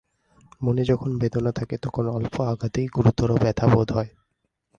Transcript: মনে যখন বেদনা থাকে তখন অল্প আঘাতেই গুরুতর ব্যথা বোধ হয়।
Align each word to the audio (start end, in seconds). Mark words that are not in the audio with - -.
মনে 0.61 0.83
যখন 0.83 1.09
বেদনা 1.17 1.51
থাকে 1.51 1.75
তখন 1.77 2.05
অল্প 2.09 2.35
আঘাতেই 2.43 2.87
গুরুতর 2.87 3.29
ব্যথা 3.35 3.65
বোধ 3.67 3.89
হয়। 3.91 4.11